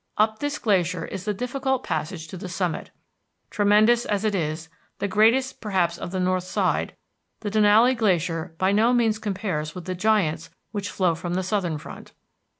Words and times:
Up 0.17 0.39
this 0.39 0.57
glacier 0.57 1.05
is 1.05 1.25
the 1.25 1.31
difficult 1.35 1.83
passage 1.83 2.27
to 2.29 2.35
the 2.35 2.49
summit. 2.49 2.89
Tremendous 3.51 4.03
as 4.03 4.25
it 4.25 4.33
is, 4.33 4.67
the 4.97 5.07
greatest 5.07 5.61
perhaps 5.61 5.95
of 5.99 6.09
the 6.09 6.19
north 6.19 6.45
side, 6.45 6.95
the 7.41 7.51
Denali 7.51 7.95
Glacier 7.95 8.55
by 8.57 8.71
no 8.71 8.93
means 8.93 9.19
compares 9.19 9.75
with 9.75 9.85
the 9.85 9.93
giants 9.93 10.49
which 10.71 10.89
flow 10.89 11.13
from 11.13 11.35
the 11.35 11.43
southern 11.43 11.77
front. 11.77 12.13